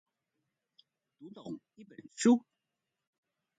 [1.19, 2.41] 讀懂一本書